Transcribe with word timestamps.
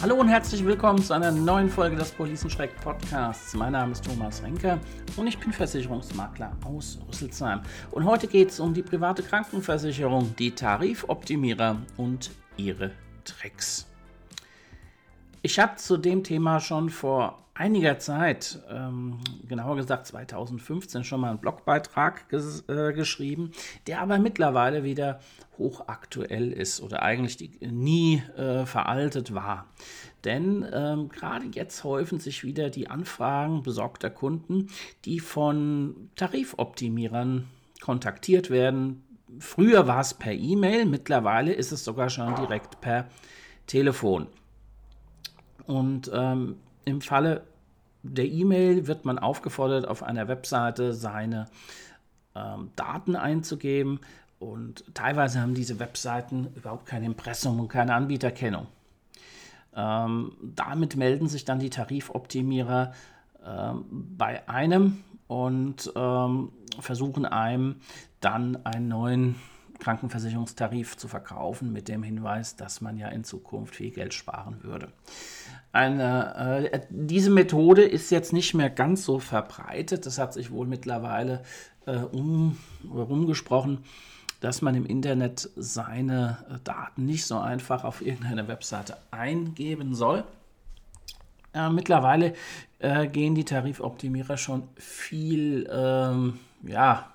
Hallo 0.00 0.14
und 0.14 0.28
herzlich 0.28 0.64
willkommen 0.64 1.02
zu 1.02 1.12
einer 1.12 1.32
neuen 1.32 1.68
Folge 1.68 1.96
des 1.96 2.12
Policenschreck 2.12 2.80
Podcasts. 2.82 3.52
Mein 3.54 3.72
Name 3.72 3.90
ist 3.90 4.04
Thomas 4.04 4.40
Renker 4.44 4.78
und 5.16 5.26
ich 5.26 5.36
bin 5.36 5.52
Versicherungsmakler 5.52 6.52
aus 6.62 7.00
Rüsselsheim. 7.08 7.62
Und 7.90 8.04
heute 8.04 8.28
geht 8.28 8.50
es 8.50 8.60
um 8.60 8.72
die 8.72 8.84
private 8.84 9.24
Krankenversicherung, 9.24 10.36
die 10.36 10.52
Tarifoptimierer 10.52 11.78
und 11.96 12.30
ihre 12.56 12.92
Tricks. 13.24 13.88
Ich 15.42 15.58
habe 15.58 15.74
zu 15.74 15.96
dem 15.96 16.22
Thema 16.22 16.60
schon 16.60 16.90
vor 16.90 17.42
einiger 17.58 17.98
Zeit, 17.98 18.60
ähm, 18.70 19.18
genauer 19.46 19.76
gesagt 19.76 20.06
2015, 20.06 21.02
schon 21.02 21.20
mal 21.20 21.30
einen 21.30 21.40
Blogbeitrag 21.40 22.28
ges 22.28 22.64
äh, 22.68 22.92
geschrieben, 22.92 23.50
der 23.88 24.00
aber 24.00 24.18
mittlerweile 24.18 24.84
wieder 24.84 25.18
hochaktuell 25.58 26.52
ist 26.52 26.80
oder 26.80 27.02
eigentlich 27.02 27.36
die, 27.36 27.50
nie 27.66 28.22
äh, 28.36 28.64
veraltet 28.64 29.34
war. 29.34 29.66
Denn 30.24 30.64
ähm, 30.72 31.08
gerade 31.08 31.46
jetzt 31.52 31.82
häufen 31.82 32.20
sich 32.20 32.44
wieder 32.44 32.70
die 32.70 32.88
Anfragen 32.88 33.62
besorgter 33.62 34.10
Kunden, 34.10 34.68
die 35.04 35.18
von 35.18 36.10
Tarifoptimierern 36.14 37.48
kontaktiert 37.80 38.50
werden. 38.50 39.02
Früher 39.40 39.88
war 39.88 40.00
es 40.00 40.14
per 40.14 40.32
E-Mail, 40.32 40.86
mittlerweile 40.86 41.52
ist 41.52 41.72
es 41.72 41.84
sogar 41.84 42.08
schon 42.08 42.36
direkt 42.36 42.80
per 42.80 43.08
Telefon. 43.66 44.28
Und 45.66 46.10
ähm, 46.14 46.56
im 46.88 47.00
Falle 47.00 47.42
der 48.02 48.26
E-Mail 48.26 48.86
wird 48.86 49.04
man 49.04 49.18
aufgefordert, 49.18 49.86
auf 49.86 50.02
einer 50.02 50.28
Webseite 50.28 50.92
seine 50.92 51.46
ähm, 52.34 52.70
Daten 52.76 53.16
einzugeben. 53.16 54.00
Und 54.38 54.84
teilweise 54.94 55.40
haben 55.40 55.54
diese 55.54 55.80
Webseiten 55.80 56.48
überhaupt 56.54 56.86
kein 56.86 57.02
Impressum 57.02 57.58
und 57.58 57.68
keine 57.68 57.94
Anbieterkennung. 57.94 58.66
Ähm, 59.74 60.32
damit 60.54 60.96
melden 60.96 61.28
sich 61.28 61.44
dann 61.44 61.58
die 61.58 61.70
Tarifoptimierer 61.70 62.92
ähm, 63.44 63.84
bei 64.16 64.48
einem 64.48 65.02
und 65.26 65.92
ähm, 65.94 66.52
versuchen 66.80 67.26
einem 67.26 67.76
dann 68.20 68.64
einen 68.64 68.88
neuen 68.88 69.34
Krankenversicherungstarif 69.78 70.96
zu 70.96 71.08
verkaufen 71.08 71.72
mit 71.72 71.88
dem 71.88 72.02
Hinweis, 72.02 72.56
dass 72.56 72.80
man 72.80 72.96
ja 72.96 73.08
in 73.08 73.24
Zukunft 73.24 73.76
viel 73.76 73.90
Geld 73.90 74.14
sparen 74.14 74.62
würde. 74.62 74.88
Eine, 75.72 76.70
äh, 76.72 76.80
diese 76.90 77.30
Methode 77.30 77.82
ist 77.82 78.10
jetzt 78.10 78.32
nicht 78.32 78.54
mehr 78.54 78.70
ganz 78.70 79.04
so 79.04 79.18
verbreitet. 79.18 80.06
Das 80.06 80.18
hat 80.18 80.32
sich 80.32 80.50
wohl 80.50 80.66
mittlerweile 80.66 81.42
äh, 81.86 81.96
um, 81.96 82.56
dass 84.40 84.62
man 84.62 84.74
im 84.74 84.86
Internet 84.86 85.50
seine 85.56 86.38
äh, 86.50 86.58
Daten 86.64 87.04
nicht 87.04 87.26
so 87.26 87.38
einfach 87.38 87.84
auf 87.84 88.00
irgendeine 88.02 88.48
Webseite 88.48 88.96
eingeben 89.10 89.94
soll. 89.94 90.24
Äh, 91.52 91.70
mittlerweile 91.70 92.34
äh, 92.78 93.06
gehen 93.06 93.34
die 93.34 93.44
Tarifoptimierer 93.44 94.36
schon 94.36 94.68
viel 94.76 95.68
ähm, 95.72 96.38
ja, 96.62 97.12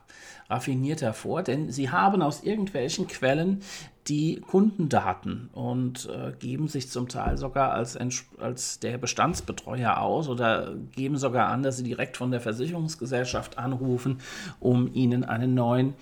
raffinierter 0.50 1.14
vor, 1.14 1.44
denn 1.44 1.72
sie 1.72 1.89
haben 1.89 2.22
aus 2.22 2.44
irgendwelchen 2.44 3.08
Quellen 3.08 3.61
die 4.08 4.42
Kundendaten 4.42 5.50
und 5.53 6.09
äh, 6.09 6.33
geben 6.38 6.67
sich 6.67 6.89
zum 6.89 7.08
Teil 7.08 7.38
sogar 7.38 7.72
als, 7.72 7.97
als 8.39 8.80
der 8.80 8.97
Bestandsbetreuer 8.97 9.97
aus 9.97 10.28
oder 10.28 10.75
geben 10.95 11.17
sogar 11.17 11.47
an, 11.47 11.64
dass 11.64 11.78
sie 11.78 11.83
direkt 11.83 12.17
von 12.17 12.31
der 12.31 12.42
Versicherungsgesellschaft 12.42 13.58
anrufen, 13.58 14.20
um 14.59 14.94
ihnen 14.94 15.23
einen 15.23 15.54
neuen 15.54 15.93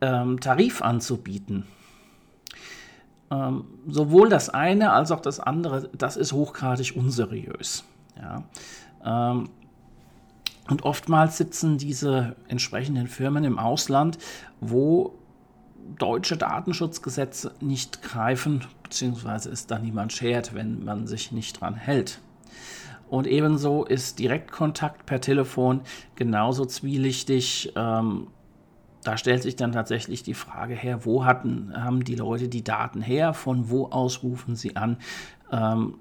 ähm, 0.00 0.40
Tarif 0.40 0.82
anzubieten. 0.82 1.64
Ähm, 3.30 3.64
sowohl 3.86 4.28
das 4.28 4.50
eine 4.50 4.92
als 4.92 5.10
auch 5.10 5.20
das 5.20 5.40
andere, 5.40 5.88
das 5.96 6.16
ist 6.16 6.32
hochgradig 6.32 6.96
unseriös. 6.96 7.84
Ja. 8.16 8.44
Ähm, 9.04 9.50
und 10.68 10.84
oftmals 10.84 11.38
sitzen 11.38 11.78
diese 11.78 12.36
entsprechenden 12.46 13.06
Firmen 13.06 13.44
im 13.44 13.58
Ausland, 13.58 14.18
wo 14.60 15.18
deutsche 15.96 16.36
Datenschutzgesetze 16.36 17.54
nicht 17.60 18.02
greifen, 18.02 18.64
beziehungsweise 18.82 19.50
es 19.50 19.66
da 19.66 19.78
niemand 19.78 20.12
schert, 20.12 20.54
wenn 20.54 20.84
man 20.84 21.06
sich 21.06 21.32
nicht 21.32 21.60
dran 21.60 21.74
hält. 21.74 22.20
Und 23.08 23.26
ebenso 23.26 23.84
ist 23.84 24.18
Direktkontakt 24.18 25.06
per 25.06 25.20
Telefon 25.20 25.80
genauso 26.14 26.66
zwielichtig. 26.66 27.72
Ähm, 27.74 28.26
da 29.02 29.16
stellt 29.16 29.42
sich 29.42 29.56
dann 29.56 29.72
tatsächlich 29.72 30.22
die 30.22 30.34
Frage 30.34 30.74
her, 30.74 31.06
wo 31.06 31.24
hatten, 31.24 31.72
haben 31.74 32.04
die 32.04 32.16
Leute 32.16 32.48
die 32.48 32.64
Daten 32.64 33.00
her, 33.00 33.32
von 33.32 33.70
wo 33.70 33.86
aus 33.86 34.22
rufen 34.22 34.56
sie 34.56 34.76
an. 34.76 34.98
Ähm, 35.50 35.94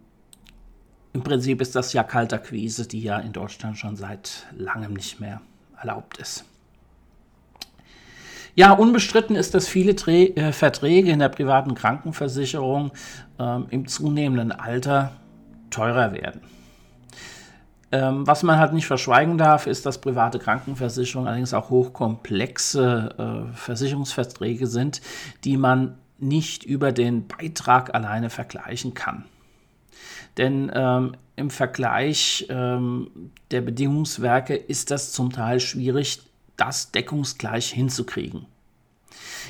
Im 1.18 1.24
Prinzip 1.24 1.62
ist 1.62 1.76
das 1.76 1.94
ja 1.94 2.04
Kalterquise, 2.04 2.88
die 2.88 3.02
ja 3.02 3.18
in 3.18 3.34
Deutschland 3.34 3.76
schon 3.76 3.96
seit 3.96 4.46
langem 4.56 4.94
nicht 4.94 5.20
mehr 5.20 5.42
erlaubt 5.76 6.20
ist. 6.20 6.46
Ja, 8.54 8.74
unbestritten 8.74 9.36
ist, 9.36 9.56
dass 9.56 9.68
viele 9.68 9.96
Trä 9.96 10.26
äh, 10.36 10.52
Verträge 10.52 11.10
in 11.10 11.18
der 11.18 11.30
privaten 11.30 11.74
Krankenversicherung 11.74 12.92
ähm, 13.40 13.66
im 13.72 13.88
zunehmenden 13.88 14.52
Alter 14.52 15.12
teurer 15.72 16.12
werden. 16.12 16.42
Ähm, 17.92 18.28
was 18.28 18.44
man 18.44 18.60
halt 18.60 18.74
nicht 18.74 18.86
verschweigen 18.86 19.40
darf, 19.40 19.66
ist, 19.66 19.88
dass 19.88 20.00
private 20.00 20.38
Krankenversicherungen 20.38 21.28
allerdings 21.28 21.56
auch 21.56 21.72
hochkomplexe 21.72 23.48
äh, 23.50 23.58
Versicherungsverträge 23.58 24.68
sind, 24.68 25.02
die 25.44 25.58
man 25.58 25.98
nicht 26.20 26.64
über 26.64 26.92
den 26.92 27.28
Beitrag 27.28 27.96
alleine 27.96 28.30
vergleichen 28.30 28.94
kann. 28.94 29.26
Denn 30.38 30.72
ähm, 30.74 31.16
im 31.36 31.50
Vergleich 31.50 32.46
ähm, 32.50 33.32
der 33.52 33.62
Bedingungswerke 33.62 34.56
ist 34.56 34.92
das 34.92 35.12
zum 35.12 35.32
Teil 35.32 35.60
schwierig 35.60 36.22
das 36.58 36.92
deckungsgleich 36.92 37.72
hinzukriegen. 37.72 38.46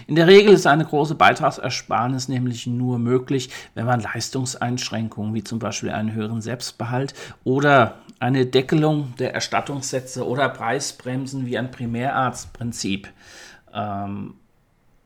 In 0.06 0.16
der 0.16 0.28
Regel 0.28 0.53
ist 0.53 0.68
eine 0.68 0.86
große 0.86 1.16
Beitragsersparnis 1.16 2.28
nämlich 2.28 2.68
nur 2.68 3.00
möglich, 3.00 3.50
wenn 3.74 3.86
man 3.86 4.02
Leistungseinschränkungen 4.02 5.34
wie 5.34 5.44
zum 5.44 5.59
Beispiel 5.59 5.90
einen 5.90 6.14
höheren 6.14 6.42
Selbstbehalt 6.42 7.14
oder 7.44 7.96
eine 8.19 8.46
Deckelung 8.46 9.14
der 9.18 9.34
Erstattungssätze 9.34 10.28
oder 10.28 10.50
Preisbremsen 10.50 11.46
wie 11.46 11.58
ein 11.58 11.72
Primärarztprinzip 11.72 13.09
ähm, 13.74 14.36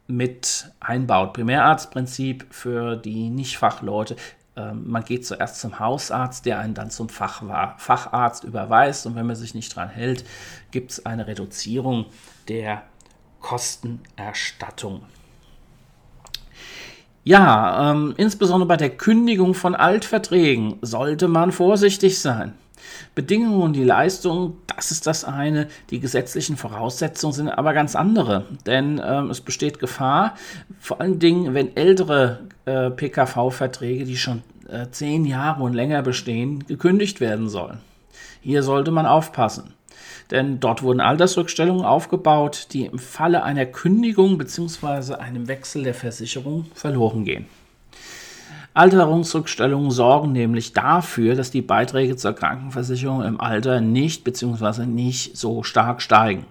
mit 0.07 0.71
einbaut. 0.79 1.33
Primärarztprinzip 1.33 2.45
für 2.49 2.97
die 2.97 3.29
Nichtfachleute 3.29 4.17
man 4.55 5.03
geht 5.05 5.25
zuerst 5.25 5.59
zum 5.61 5.79
Hausarzt, 5.79 6.45
der 6.45 6.59
einen 6.59 6.73
dann 6.73 6.91
zum 6.91 7.09
Fach 7.09 7.43
Facharzt 7.77 8.43
überweist 8.43 9.05
und 9.05 9.15
wenn 9.15 9.25
man 9.25 9.35
sich 9.35 9.55
nicht 9.55 9.75
dran 9.75 9.89
hält, 9.89 10.25
gibt 10.71 10.91
es 10.91 11.05
eine 11.05 11.27
Reduzierung 11.27 12.05
der 12.47 12.83
Kostenerstattung. 13.39 15.03
Ja, 17.23 17.91
ähm, 17.91 18.13
insbesondere 18.17 18.67
bei 18.67 18.77
der 18.77 18.89
Kündigung 18.89 19.53
von 19.53 19.75
Altverträgen 19.75 20.77
sollte 20.81 21.27
man 21.27 21.51
vorsichtig 21.51 22.19
sein. 22.19 22.53
Bedingungen 23.15 23.61
und 23.61 23.73
die 23.73 23.83
Leistung, 23.83 24.57
das 24.75 24.91
ist 24.91 25.07
das 25.07 25.25
eine. 25.25 25.67
Die 25.89 25.99
gesetzlichen 25.99 26.57
Voraussetzungen 26.57 27.33
sind 27.33 27.49
aber 27.49 27.73
ganz 27.73 27.95
andere. 27.95 28.45
Denn 28.65 29.01
ähm, 29.03 29.29
es 29.29 29.41
besteht 29.41 29.79
Gefahr, 29.79 30.35
vor 30.79 31.01
allen 31.01 31.19
Dingen, 31.19 31.53
wenn 31.53 31.75
ältere 31.75 32.39
äh, 32.65 32.89
PKV-Verträge, 32.89 34.05
die 34.05 34.17
schon 34.17 34.43
äh, 34.69 34.87
zehn 34.91 35.25
Jahre 35.25 35.63
und 35.63 35.73
länger 35.73 36.01
bestehen, 36.01 36.65
gekündigt 36.67 37.19
werden 37.21 37.49
sollen. 37.49 37.79
Hier 38.41 38.63
sollte 38.63 38.91
man 38.91 39.05
aufpassen. 39.05 39.73
Denn 40.31 40.59
dort 40.61 40.81
wurden 40.81 41.01
Altersrückstellungen 41.01 41.85
aufgebaut, 41.85 42.67
die 42.71 42.85
im 42.85 42.97
Falle 42.97 43.43
einer 43.43 43.65
Kündigung 43.65 44.37
bzw. 44.37 45.15
einem 45.15 45.47
Wechsel 45.47 45.83
der 45.83 45.93
Versicherung 45.93 46.65
verloren 46.73 47.25
gehen. 47.25 47.47
Alterungsrückstellungen 48.73 49.91
sorgen 49.91 50.31
nämlich 50.31 50.71
dafür, 50.71 51.35
dass 51.35 51.51
die 51.51 51.61
Beiträge 51.61 52.15
zur 52.15 52.33
Krankenversicherung 52.33 53.23
im 53.23 53.41
Alter 53.41 53.81
nicht 53.81 54.23
bzw. 54.23 54.85
nicht 54.85 55.35
so 55.35 55.63
stark 55.63 56.01
steigen. 56.01 56.45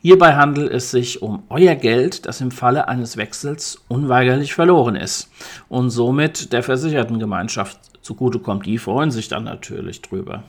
Hierbei 0.00 0.34
handelt 0.34 0.70
es 0.70 0.90
sich 0.90 1.22
um 1.22 1.42
euer 1.48 1.74
Geld, 1.74 2.26
das 2.26 2.40
im 2.40 2.50
Falle 2.50 2.88
eines 2.88 3.16
Wechsels 3.16 3.82
unweigerlich 3.88 4.54
verloren 4.54 4.96
ist 4.96 5.30
und 5.68 5.90
somit 5.90 6.52
der 6.52 6.62
Versichertengemeinschaft 6.62 7.78
zugutekommt. 8.02 8.66
Die 8.66 8.78
freuen 8.78 9.10
sich 9.10 9.28
dann 9.28 9.44
natürlich 9.44 10.02
drüber. 10.02 10.42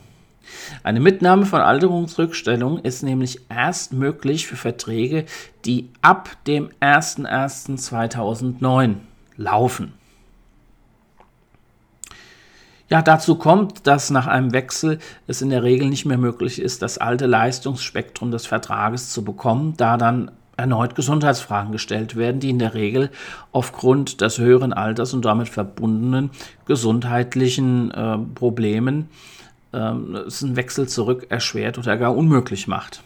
Eine 0.83 0.99
Mitnahme 0.99 1.45
von 1.45 1.61
Alterungsrückstellungen 1.61 2.83
ist 2.83 3.03
nämlich 3.03 3.39
erst 3.49 3.93
möglich 3.93 4.47
für 4.47 4.57
Verträge, 4.57 5.25
die 5.65 5.89
ab 6.01 6.31
dem 6.47 6.69
01.01.2009 6.81 8.95
laufen. 9.37 9.93
Ja, 12.87 13.01
dazu 13.01 13.35
kommt, 13.35 13.87
dass 13.87 14.11
nach 14.11 14.27
einem 14.27 14.53
Wechsel 14.53 14.99
es 15.25 15.41
in 15.41 15.49
der 15.49 15.63
Regel 15.63 15.89
nicht 15.89 16.05
mehr 16.05 16.19
möglich 16.19 16.61
ist, 16.61 16.83
das 16.83 16.99
alte 16.99 17.25
Leistungsspektrum 17.25 18.29
des 18.29 18.45
Vertrages 18.45 19.09
zu 19.09 19.23
bekommen, 19.23 19.73
da 19.77 19.97
dann 19.97 20.31
erneut 20.55 20.95
Gesundheitsfragen 20.95 21.71
gestellt 21.71 22.15
werden, 22.15 22.39
die 22.39 22.51
in 22.51 22.59
der 22.59 22.75
Regel 22.75 23.09
aufgrund 23.51 24.21
des 24.21 24.37
höheren 24.37 24.71
Alters 24.71 25.13
und 25.13 25.25
damit 25.25 25.49
verbundenen 25.49 26.29
gesundheitlichen 26.65 27.91
äh, 27.91 28.17
Problemen 28.35 29.09
äh, 29.73 29.77
einen 29.77 30.55
Wechsel 30.55 30.88
zurück 30.88 31.27
erschwert 31.29 31.77
oder 31.77 31.97
gar 31.97 32.15
unmöglich 32.15 32.67
macht. 32.67 33.03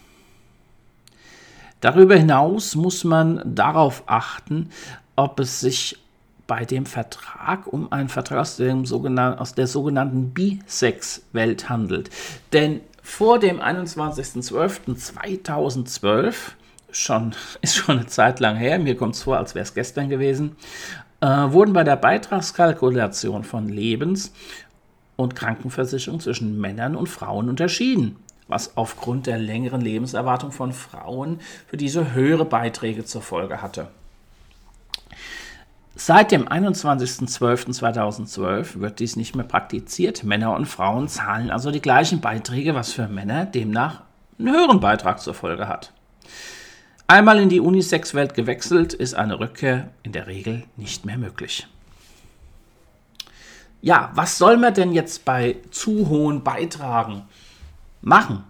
Darüber 1.80 2.14
hinaus 2.14 2.74
muss 2.76 3.04
man 3.04 3.40
darauf 3.44 4.02
achten, 4.06 4.68
ob 5.16 5.40
es 5.40 5.60
sich 5.60 5.99
bei 6.50 6.64
dem 6.64 6.84
Vertrag 6.84 7.68
um 7.68 7.92
einen 7.92 8.08
Vertrag 8.08 8.40
aus, 8.40 8.56
dem 8.56 8.82
aus 8.82 9.54
der 9.54 9.68
sogenannten 9.68 10.34
Bisex-Welt 10.34 11.68
handelt. 11.68 12.10
Denn 12.52 12.80
vor 13.04 13.38
dem 13.38 13.60
21.12.2012 13.60 16.34
schon, 16.90 17.36
ist 17.60 17.76
schon 17.76 17.98
eine 17.98 18.08
Zeit 18.08 18.40
lang 18.40 18.56
her, 18.56 18.80
mir 18.80 18.96
kommt 18.96 19.14
es 19.14 19.22
vor, 19.22 19.38
als 19.38 19.54
wäre 19.54 19.62
es 19.62 19.74
gestern 19.74 20.08
gewesen, 20.08 20.56
äh, 21.20 21.28
wurden 21.28 21.72
bei 21.72 21.84
der 21.84 21.94
Beitragskalkulation 21.94 23.44
von 23.44 23.68
Lebens- 23.68 24.32
und 25.14 25.36
Krankenversicherung 25.36 26.18
zwischen 26.18 26.60
Männern 26.60 26.96
und 26.96 27.08
Frauen 27.08 27.48
unterschieden, 27.48 28.16
was 28.48 28.76
aufgrund 28.76 29.28
der 29.28 29.38
längeren 29.38 29.82
Lebenserwartung 29.82 30.50
von 30.50 30.72
Frauen 30.72 31.38
für 31.68 31.76
diese 31.76 32.12
höhere 32.12 32.44
Beiträge 32.44 33.04
zur 33.04 33.22
Folge 33.22 33.62
hatte. 33.62 33.86
Seit 35.96 36.30
dem 36.32 36.48
21.12.2012 36.48 38.80
wird 38.80 39.00
dies 39.00 39.16
nicht 39.16 39.36
mehr 39.36 39.44
praktiziert. 39.44 40.24
Männer 40.24 40.54
und 40.54 40.64
Frauen 40.66 41.08
zahlen 41.08 41.50
also 41.50 41.70
die 41.70 41.82
gleichen 41.82 42.20
Beiträge, 42.20 42.74
was 42.74 42.92
für 42.92 43.08
Männer 43.08 43.44
demnach 43.44 44.02
einen 44.38 44.54
höheren 44.54 44.80
Beitrag 44.80 45.20
zur 45.20 45.34
Folge 45.34 45.68
hat. 45.68 45.92
Einmal 47.06 47.38
in 47.40 47.48
die 47.48 47.60
Unisex-Welt 47.60 48.34
gewechselt, 48.34 48.94
ist 48.94 49.14
eine 49.14 49.40
Rückkehr 49.40 49.88
in 50.02 50.12
der 50.12 50.26
Regel 50.28 50.64
nicht 50.76 51.04
mehr 51.04 51.18
möglich. 51.18 51.66
Ja, 53.82 54.10
was 54.14 54.38
soll 54.38 54.58
man 54.58 54.74
denn 54.74 54.92
jetzt 54.92 55.24
bei 55.24 55.56
zu 55.70 56.08
hohen 56.08 56.44
Beitragen 56.44 57.22
machen? 58.00 58.44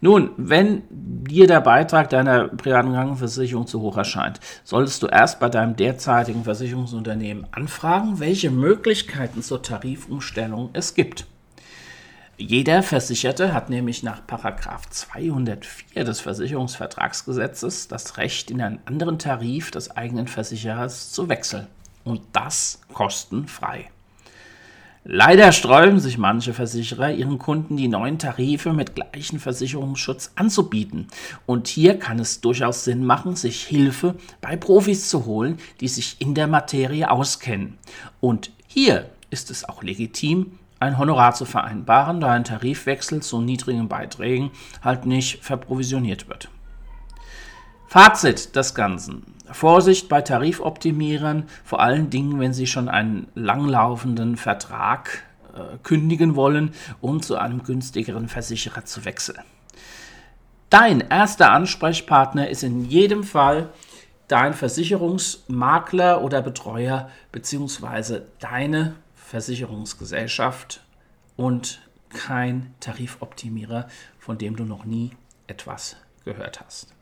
Nun, 0.00 0.30
wenn 0.36 0.82
dir 0.90 1.46
der 1.46 1.60
Beitrag 1.60 2.10
deiner 2.10 2.48
privaten 2.48 2.92
Krankenversicherung 2.92 3.66
zu 3.66 3.80
hoch 3.80 3.96
erscheint, 3.96 4.40
solltest 4.64 5.02
du 5.02 5.06
erst 5.06 5.40
bei 5.40 5.48
deinem 5.48 5.76
derzeitigen 5.76 6.44
Versicherungsunternehmen 6.44 7.46
anfragen, 7.50 8.20
welche 8.20 8.50
Möglichkeiten 8.50 9.42
zur 9.42 9.62
Tarifumstellung 9.62 10.70
es 10.72 10.94
gibt. 10.94 11.26
Jeder 12.40 12.84
Versicherte 12.84 13.52
hat 13.52 13.68
nämlich 13.68 14.04
nach 14.04 14.22
204 14.24 16.04
des 16.04 16.20
Versicherungsvertragsgesetzes 16.20 17.88
das 17.88 18.16
Recht, 18.16 18.52
in 18.52 18.62
einen 18.62 18.78
anderen 18.84 19.18
Tarif 19.18 19.72
des 19.72 19.90
eigenen 19.96 20.28
Versicherers 20.28 21.10
zu 21.10 21.28
wechseln. 21.28 21.66
Und 22.04 22.22
das 22.32 22.80
kostenfrei. 22.92 23.90
Leider 25.04 25.52
sträuben 25.52 26.00
sich 26.00 26.18
manche 26.18 26.52
Versicherer, 26.52 27.12
ihren 27.12 27.38
Kunden 27.38 27.76
die 27.76 27.88
neuen 27.88 28.18
Tarife 28.18 28.72
mit 28.72 28.94
gleichem 28.94 29.38
Versicherungsschutz 29.38 30.32
anzubieten. 30.34 31.06
Und 31.46 31.68
hier 31.68 31.98
kann 31.98 32.18
es 32.18 32.40
durchaus 32.40 32.84
Sinn 32.84 33.04
machen, 33.04 33.36
sich 33.36 33.62
Hilfe 33.64 34.16
bei 34.40 34.56
Profis 34.56 35.08
zu 35.08 35.24
holen, 35.24 35.58
die 35.80 35.88
sich 35.88 36.16
in 36.20 36.34
der 36.34 36.46
Materie 36.46 37.10
auskennen. 37.10 37.78
Und 38.20 38.50
hier 38.66 39.08
ist 39.30 39.50
es 39.50 39.68
auch 39.68 39.82
legitim, 39.82 40.58
ein 40.80 40.98
Honorar 40.98 41.34
zu 41.34 41.44
vereinbaren, 41.44 42.20
da 42.20 42.32
ein 42.32 42.44
Tarifwechsel 42.44 43.22
zu 43.22 43.40
niedrigen 43.40 43.88
Beiträgen 43.88 44.50
halt 44.82 45.06
nicht 45.06 45.42
verprovisioniert 45.42 46.28
wird. 46.28 46.48
Fazit 47.88 48.54
des 48.54 48.74
Ganzen. 48.74 49.22
Vorsicht 49.52 50.08
bei 50.08 50.22
Tarifoptimierern, 50.22 51.44
vor 51.64 51.80
allen 51.80 52.10
Dingen, 52.10 52.40
wenn 52.40 52.52
Sie 52.52 52.66
schon 52.66 52.88
einen 52.88 53.28
langlaufenden 53.34 54.36
Vertrag 54.36 55.22
äh, 55.54 55.78
kündigen 55.82 56.36
wollen, 56.36 56.72
um 57.00 57.22
zu 57.22 57.36
einem 57.36 57.62
günstigeren 57.62 58.28
Versicherer 58.28 58.84
zu 58.84 59.04
wechseln. 59.04 59.42
Dein 60.70 61.00
erster 61.00 61.52
Ansprechpartner 61.52 62.48
ist 62.48 62.62
in 62.62 62.84
jedem 62.84 63.24
Fall 63.24 63.70
dein 64.28 64.52
Versicherungsmakler 64.52 66.22
oder 66.22 66.42
Betreuer 66.42 67.10
bzw. 67.32 68.20
deine 68.38 68.96
Versicherungsgesellschaft 69.14 70.82
und 71.36 71.80
kein 72.10 72.74
Tarifoptimierer, 72.80 73.88
von 74.18 74.38
dem 74.38 74.56
du 74.56 74.64
noch 74.64 74.84
nie 74.84 75.10
etwas 75.46 75.96
gehört 76.24 76.60
hast. 76.60 76.97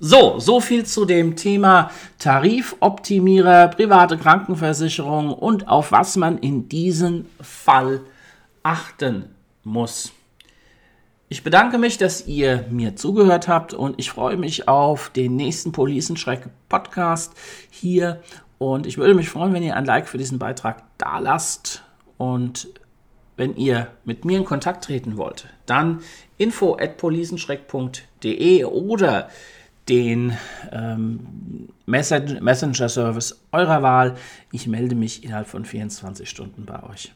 So, 0.00 0.38
so 0.38 0.60
viel 0.60 0.86
zu 0.86 1.04
dem 1.04 1.34
Thema 1.34 1.90
Tarifoptimierer, 2.20 3.66
private 3.66 4.16
Krankenversicherung 4.16 5.32
und 5.32 5.66
auf 5.66 5.90
was 5.90 6.16
man 6.16 6.38
in 6.38 6.68
diesem 6.68 7.26
Fall 7.40 8.02
achten 8.62 9.24
muss. 9.64 10.12
Ich 11.28 11.42
bedanke 11.42 11.78
mich, 11.78 11.98
dass 11.98 12.28
ihr 12.28 12.64
mir 12.70 12.94
zugehört 12.94 13.48
habt 13.48 13.74
und 13.74 13.98
ich 13.98 14.12
freue 14.12 14.36
mich 14.36 14.68
auf 14.68 15.10
den 15.10 15.34
nächsten 15.34 15.72
Policenschreck 15.72 16.48
Podcast 16.68 17.32
hier 17.68 18.22
und 18.58 18.86
ich 18.86 18.98
würde 18.98 19.14
mich 19.14 19.28
freuen, 19.28 19.52
wenn 19.52 19.64
ihr 19.64 19.74
ein 19.74 19.84
Like 19.84 20.08
für 20.08 20.18
diesen 20.18 20.38
Beitrag 20.38 20.84
da 20.98 21.18
lasst. 21.18 21.82
Und 22.18 22.68
wenn 23.36 23.56
ihr 23.56 23.88
mit 24.04 24.24
mir 24.24 24.38
in 24.38 24.44
Kontakt 24.44 24.84
treten 24.84 25.16
wollt, 25.16 25.48
dann 25.66 26.02
info 26.36 26.76
at 26.76 26.98
policenschreck.de 26.98 28.64
oder 28.64 29.28
den 29.88 30.36
ähm, 30.72 31.68
Messenger-Service 31.86 33.40
eurer 33.52 33.82
Wahl. 33.82 34.16
Ich 34.52 34.66
melde 34.66 34.94
mich 34.94 35.24
innerhalb 35.24 35.46
von 35.46 35.64
24 35.64 36.28
Stunden 36.28 36.64
bei 36.64 36.82
euch. 36.82 37.12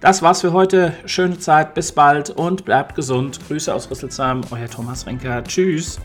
Das 0.00 0.20
war's 0.20 0.40
für 0.40 0.52
heute. 0.52 0.92
Schöne 1.06 1.38
Zeit, 1.38 1.74
bis 1.74 1.92
bald 1.92 2.30
und 2.30 2.64
bleibt 2.64 2.96
gesund. 2.96 3.38
Grüße 3.46 3.72
aus 3.72 3.88
Rüsselsheim, 3.88 4.40
euer 4.50 4.68
Thomas 4.68 5.06
Renker. 5.06 5.44
Tschüss. 5.44 6.00